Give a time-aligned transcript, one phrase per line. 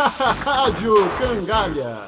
[0.00, 2.06] Rádio Cangalha.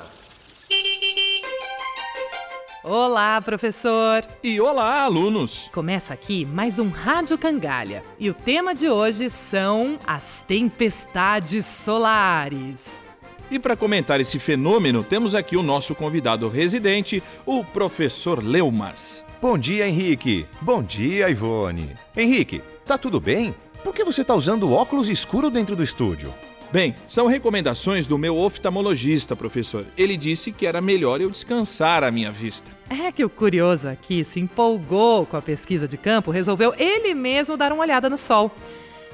[2.84, 4.24] Olá, professor!
[4.44, 5.68] E olá, alunos!
[5.72, 8.04] Começa aqui mais um Rádio Cangalha.
[8.16, 13.04] E o tema de hoje são as tempestades solares.
[13.50, 19.24] E para comentar esse fenômeno, temos aqui o nosso convidado residente, o professor Leumas.
[19.42, 20.46] Bom dia, Henrique.
[20.60, 21.96] Bom dia, Ivone.
[22.16, 23.52] Henrique, tá tudo bem?
[23.82, 26.32] Por que você tá usando óculos escuro dentro do estúdio?
[26.72, 29.84] Bem, são recomendações do meu oftalmologista, professor.
[29.98, 32.70] Ele disse que era melhor eu descansar a minha vista.
[32.88, 37.56] É que o curioso aqui se empolgou com a pesquisa de campo, resolveu ele mesmo
[37.56, 38.52] dar uma olhada no sol.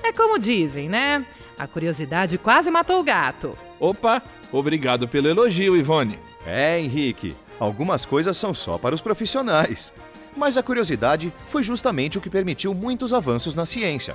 [0.03, 1.25] É como dizem, né?
[1.59, 3.57] A curiosidade quase matou o gato.
[3.81, 6.19] Opa, obrigado pelo elogio, Ivone.
[6.47, 9.95] É, Henrique, algumas coisas são só para os profissionais.
[10.37, 14.15] Mas a curiosidade foi justamente o que permitiu muitos avanços na ciência.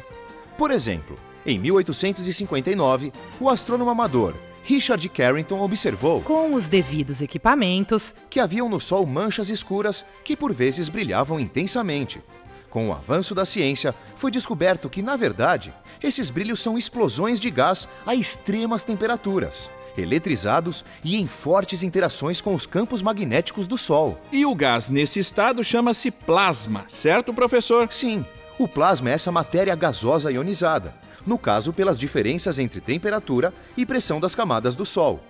[0.60, 8.40] Por exemplo, em 1859, o astrônomo amador Richard Carrington observou, Com os devidos equipamentos, que
[8.40, 12.22] haviam no Sol manchas escuras que por vezes brilhavam intensamente.
[12.70, 17.50] Com o avanço da ciência, foi descoberto que, na verdade, esses brilhos são explosões de
[17.50, 24.22] gás a extremas temperaturas, eletrizados e em fortes interações com os campos magnéticos do Sol.
[24.32, 27.92] E o gás nesse estado chama-se plasma, certo, professor?
[27.92, 28.26] Sim,
[28.58, 34.20] o plasma é essa matéria gasosa ionizada, no caso pelas diferenças entre temperatura e pressão
[34.20, 35.24] das camadas do Sol.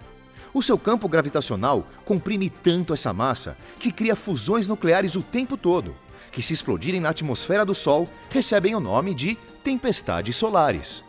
[0.53, 5.95] O seu campo gravitacional comprime tanto essa massa que cria fusões nucleares o tempo todo,
[6.31, 11.03] que se explodirem na atmosfera do Sol recebem o nome de tempestades solares.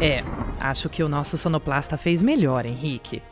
[0.00, 0.24] é,
[0.60, 3.22] acho que o nosso sonoplasta fez melhor, Henrique.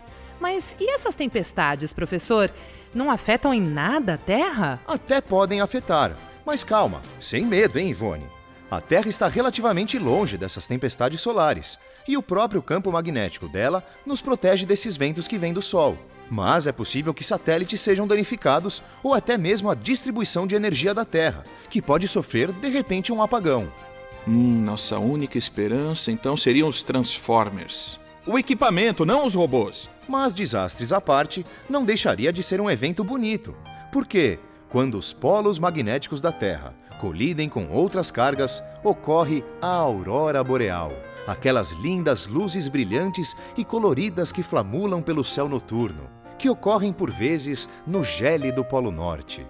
[0.41, 2.51] Mas e essas tempestades, professor?
[2.95, 4.81] Não afetam em nada a Terra?
[4.87, 6.13] Até podem afetar,
[6.45, 8.27] mas calma, sem medo, hein, Ivone?
[8.71, 14.23] A Terra está relativamente longe dessas tempestades solares e o próprio campo magnético dela nos
[14.23, 15.97] protege desses ventos que vêm do Sol.
[16.31, 21.05] Mas é possível que satélites sejam danificados ou até mesmo a distribuição de energia da
[21.05, 23.71] Terra, que pode sofrer de repente um apagão.
[24.27, 27.99] Hum, nossa única esperança então seriam os Transformers.
[28.25, 29.91] O equipamento, não os robôs.
[30.09, 33.53] Mas desastres à parte, não deixaria de ser um evento bonito.
[33.91, 34.39] Porque,
[34.69, 40.93] quando os polos magnéticos da Terra colidem com outras cargas, ocorre a aurora boreal.
[41.27, 47.69] Aquelas lindas luzes brilhantes e coloridas que flamulam pelo céu noturno, que ocorrem por vezes
[47.85, 49.45] no gélido Polo Norte.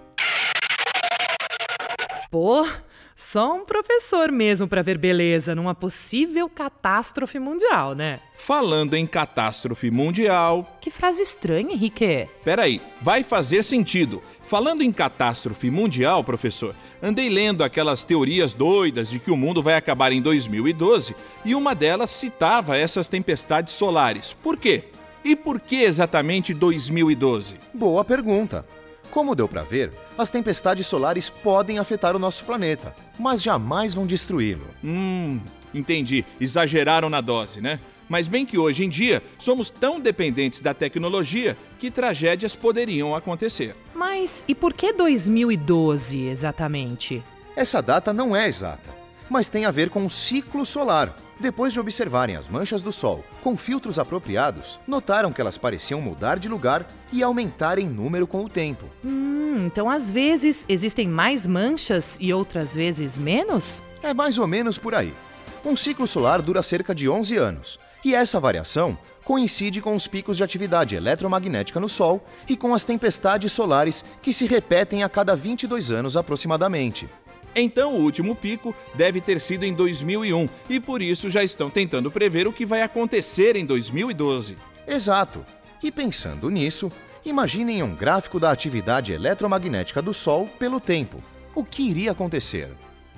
[2.31, 2.66] Pô,
[3.15, 8.21] só um professor mesmo para ver beleza numa possível catástrofe mundial, né?
[8.37, 10.78] Falando em catástrofe mundial.
[10.81, 12.28] Que frase estranha, Henrique.
[12.45, 14.23] Peraí, vai fazer sentido.
[14.47, 19.75] Falando em catástrofe mundial, professor, andei lendo aquelas teorias doidas de que o mundo vai
[19.75, 24.34] acabar em 2012 e uma delas citava essas tempestades solares.
[24.43, 24.84] Por quê?
[25.25, 27.55] E por que exatamente 2012?
[27.73, 28.67] Boa pergunta.
[29.12, 34.06] Como deu para ver, as tempestades solares podem afetar o nosso planeta, mas jamais vão
[34.06, 34.67] destruí-lo.
[34.83, 35.39] Hum,
[35.75, 36.25] entendi.
[36.41, 37.78] Exageraram na dose, né?
[38.09, 43.77] Mas bem que hoje em dia somos tão dependentes da tecnologia que tragédias poderiam acontecer.
[43.95, 47.23] Mas e por que 2012 exatamente?
[47.55, 49.01] Essa data não é exata,
[49.32, 51.16] mas tem a ver com o ciclo solar.
[51.41, 56.38] Depois de observarem as manchas do Sol com filtros apropriados, notaram que elas pareciam mudar
[56.38, 58.84] de lugar e aumentar em número com o tempo.
[59.03, 63.82] Hum, então às vezes existem mais manchas e outras vezes menos?
[64.03, 65.15] É mais ou menos por aí.
[65.64, 70.37] Um ciclo solar dura cerca de 11 anos, e essa variação coincide com os picos
[70.37, 75.34] de atividade eletromagnética no Sol e com as tempestades solares que se repetem a cada
[75.34, 77.09] 22 anos aproximadamente.
[77.54, 82.10] Então, o último pico deve ter sido em 2001 e por isso já estão tentando
[82.10, 84.56] prever o que vai acontecer em 2012.
[84.86, 85.44] Exato.
[85.82, 86.90] E pensando nisso,
[87.24, 91.22] imaginem um gráfico da atividade eletromagnética do Sol pelo tempo.
[91.54, 92.70] O que iria acontecer?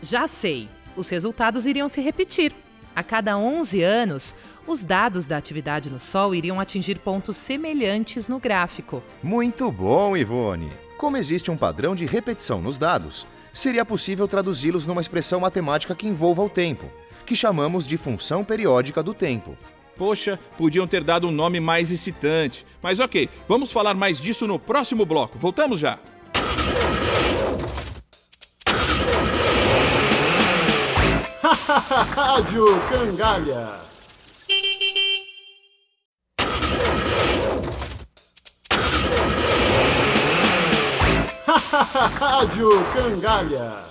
[0.02, 0.69] Já sei.
[0.96, 2.52] Os resultados iriam se repetir.
[2.94, 4.34] A cada 11 anos,
[4.66, 9.02] os dados da atividade no Sol iriam atingir pontos semelhantes no gráfico.
[9.22, 10.70] Muito bom, Ivone!
[10.96, 16.06] Como existe um padrão de repetição nos dados, seria possível traduzi-los numa expressão matemática que
[16.06, 16.90] envolva o tempo,
[17.24, 19.56] que chamamos de função periódica do tempo.
[19.96, 22.66] Poxa, podiam ter dado um nome mais excitante.
[22.82, 25.38] Mas ok, vamos falar mais disso no próximo bloco.
[25.38, 25.98] Voltamos já!
[32.14, 33.94] Rádio Cangalha.
[41.92, 43.82] Rádio Cangalha.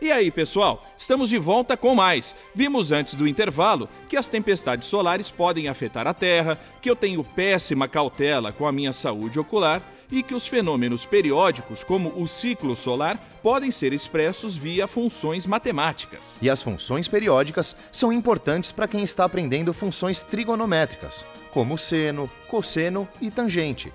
[0.00, 0.84] E aí, pessoal?
[0.96, 2.34] Estamos de volta com mais.
[2.54, 7.22] Vimos antes do intervalo que as tempestades solares podem afetar a Terra, que eu tenho
[7.22, 12.74] péssima cautela com a minha saúde ocular e que os fenômenos periódicos, como o ciclo
[12.74, 16.38] solar, podem ser expressos via funções matemáticas.
[16.40, 23.08] E as funções periódicas são importantes para quem está aprendendo funções trigonométricas, como seno, cosseno
[23.20, 23.92] e tangente.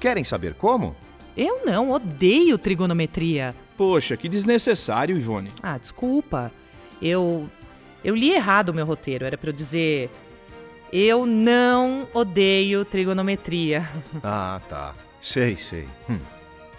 [0.00, 0.96] Querem saber como?
[1.36, 3.54] Eu não, odeio trigonometria.
[3.76, 5.50] Poxa, que desnecessário, Ivone.
[5.62, 6.50] Ah, desculpa.
[7.00, 7.48] Eu
[8.02, 9.24] eu li errado o meu roteiro.
[9.24, 10.10] Era para eu dizer
[10.92, 13.88] eu não odeio trigonometria.
[14.24, 14.94] Ah, tá.
[15.20, 15.86] Sei, sei.
[16.08, 16.18] Hum.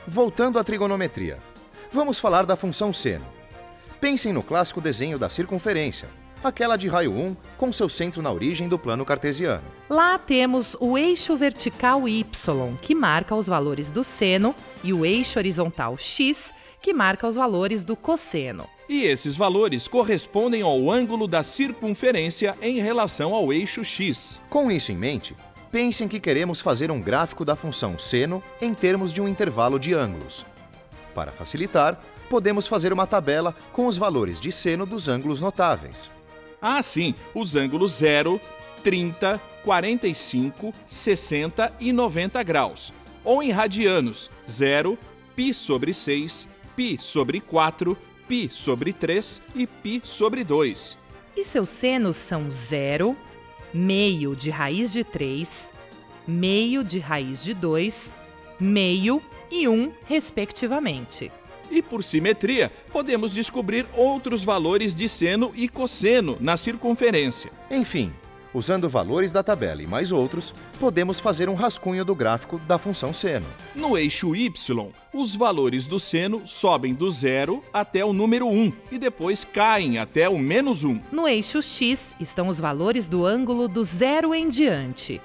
[0.07, 1.37] Voltando à trigonometria.
[1.91, 3.25] Vamos falar da função seno.
[3.99, 6.09] Pensem no clássico desenho da circunferência,
[6.43, 9.63] aquela de raio 1 com seu centro na origem do plano cartesiano.
[9.89, 12.25] Lá temos o eixo vertical y,
[12.81, 17.85] que marca os valores do seno, e o eixo horizontal x, que marca os valores
[17.85, 18.67] do cosseno.
[18.89, 24.41] E esses valores correspondem ao ângulo da circunferência em relação ao eixo x.
[24.49, 25.35] Com isso em mente,
[25.71, 29.93] pensem que queremos fazer um gráfico da função seno em termos de um intervalo de
[29.93, 30.45] ângulos.
[31.13, 36.11] Para facilitar, podemos fazer uma tabela com os valores de seno dos ângulos notáveis.
[36.60, 38.40] Ah, sim, os ângulos 0,
[38.82, 42.92] 30, 45, 60 e 90 graus.
[43.24, 44.98] Ou em radianos, 0,
[45.34, 47.96] π sobre 6, π sobre 4,
[48.28, 50.96] π sobre 3 e π sobre 2.
[51.36, 53.16] E seus senos são 0,
[53.74, 55.72] meio de raiz de 3,
[56.26, 58.16] meio de raiz de 2,
[58.58, 61.30] meio e 1, respectivamente.
[61.71, 67.49] E por simetria, podemos descobrir outros valores de seno e cosseno na circunferência.
[67.71, 68.11] Enfim,
[68.53, 73.13] usando valores da tabela e mais outros, podemos fazer um rascunho do gráfico da função
[73.13, 73.45] seno.
[73.73, 74.51] No eixo y,
[75.13, 80.27] os valores do seno sobem do zero até o número 1 e depois caem até
[80.27, 80.99] o menos 1.
[81.11, 85.21] No eixo x estão os valores do ângulo do zero em diante.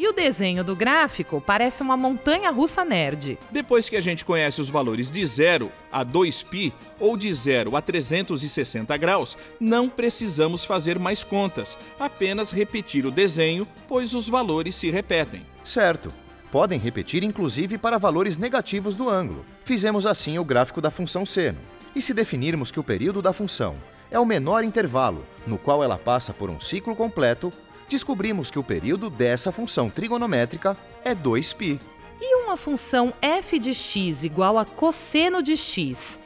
[0.00, 3.38] E o desenho do gráfico parece uma montanha russa nerd.
[3.50, 7.82] Depois que a gente conhece os valores de 0 a 2π ou de 0 a
[7.82, 14.90] 360 graus, não precisamos fazer mais contas, apenas repetir o desenho, pois os valores se
[14.90, 15.44] repetem.
[15.62, 16.10] Certo.
[16.50, 19.44] Podem repetir inclusive para valores negativos do ângulo.
[19.66, 21.58] Fizemos assim o gráfico da função seno.
[21.94, 23.76] E se definirmos que o período da função
[24.10, 27.52] é o menor intervalo no qual ela passa por um ciclo completo,
[27.90, 31.80] descobrimos que o período dessa função trigonométrica é 2π.
[32.20, 36.20] E uma função f de x igual a cosseno de x,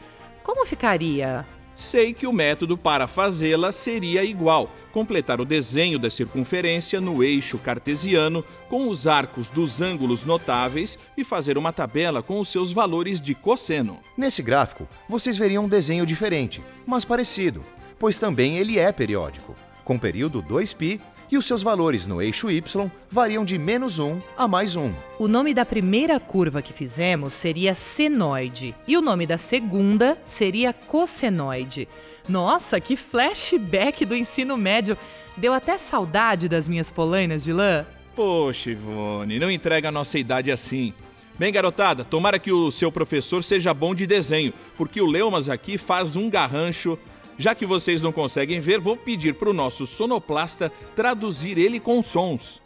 [0.44, 1.46] como ficaria?
[1.74, 7.58] Sei que o método para fazê-la seria igual: completar o desenho da circunferência no eixo
[7.58, 13.20] cartesiano com os arcos dos ângulos notáveis e fazer uma tabela com os seus valores
[13.20, 14.00] de cosseno.
[14.16, 17.64] Nesse gráfico, vocês veriam um desenho diferente, mas parecido,
[17.98, 21.00] pois também ele é periódico, com período 2π
[21.34, 22.62] e os seus valores no eixo y
[23.10, 24.92] variam de menos 1 a mais 1.
[25.18, 30.72] O nome da primeira curva que fizemos seria senoide e o nome da segunda seria
[30.72, 31.88] cossenoide.
[32.28, 34.96] Nossa, que flashback do ensino médio!
[35.36, 37.84] Deu até saudade das minhas polainas de lã.
[38.14, 40.94] Poxa, Ivone, não entrega a nossa idade assim.
[41.36, 45.76] Bem, garotada, tomara que o seu professor seja bom de desenho, porque o Leumas aqui
[45.76, 46.96] faz um garrancho.
[47.38, 52.02] Já que vocês não conseguem ver, vou pedir para o nosso sonoplasta traduzir ele com
[52.02, 52.62] sons.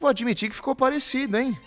[0.00, 1.58] Vou admitir que ficou parecido, hein?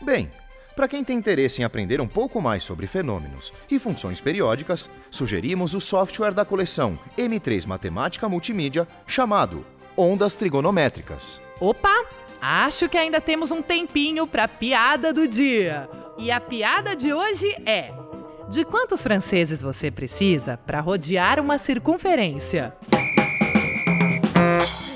[0.00, 0.30] Bem,
[0.78, 5.74] para quem tem interesse em aprender um pouco mais sobre fenômenos e funções periódicas, sugerimos
[5.74, 9.66] o software da coleção M3 Matemática Multimídia chamado
[9.96, 11.40] Ondas Trigonométricas.
[11.58, 12.04] Opa!
[12.40, 15.90] Acho que ainda temos um tempinho para piada do dia.
[16.16, 17.92] E a piada de hoje é:
[18.48, 22.72] De quantos franceses você precisa para rodear uma circunferência?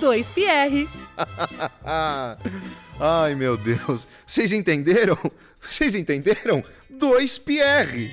[0.01, 1.02] Dois Pierre.
[3.01, 4.07] Ai, meu Deus.
[4.27, 5.19] Vocês entenderam?
[5.61, 6.63] Vocês entenderam?
[6.93, 8.11] 2πr.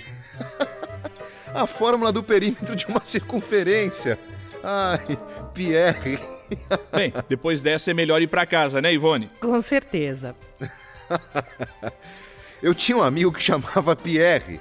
[1.54, 4.20] A fórmula do perímetro de uma circunferência.
[4.64, 5.18] Ai,
[5.54, 6.20] Pierre.
[6.94, 9.32] Bem, depois dessa é melhor ir para casa, né, Ivone?
[9.40, 10.36] Com certeza.
[12.62, 14.60] Eu tinha um amigo que chamava Pierre.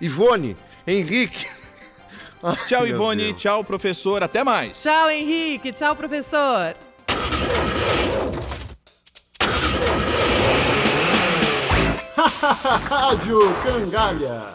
[0.00, 1.46] Ivone, Henrique.
[2.42, 3.28] Ai, Tchau, Ivone.
[3.28, 3.40] Deus.
[3.40, 4.22] Tchau, professor.
[4.22, 4.80] Até mais.
[4.82, 5.72] Tchau, Henrique.
[5.72, 6.76] Tchau, professor.
[12.88, 14.54] Rádio Cangalha.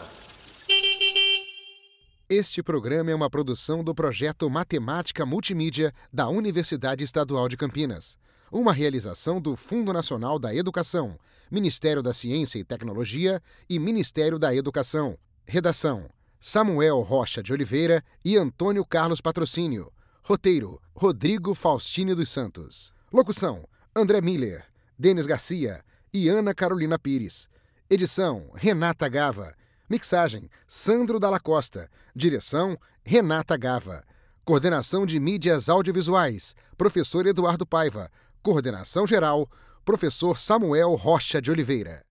[2.28, 8.16] Este programa é uma produção do projeto Matemática Multimídia da Universidade Estadual de Campinas.
[8.52, 11.18] Uma realização do Fundo Nacional da Educação,
[11.50, 15.18] Ministério da Ciência e Tecnologia e Ministério da Educação.
[15.44, 16.08] Redação:
[16.38, 19.92] Samuel Rocha de Oliveira e Antônio Carlos Patrocínio.
[20.30, 22.94] Roteiro: Rodrigo Faustino dos Santos.
[23.12, 24.64] Locução: André Miller,
[24.96, 25.84] Denis Garcia
[26.14, 27.48] e Ana Carolina Pires.
[27.90, 29.52] Edição: Renata Gava.
[29.88, 31.90] Mixagem: Sandro Dalla Costa.
[32.14, 34.04] Direção: Renata Gava.
[34.44, 38.08] Coordenação de Mídias Audiovisuais: Professor Eduardo Paiva.
[38.40, 39.50] Coordenação geral:
[39.84, 42.04] Professor Samuel Rocha de Oliveira.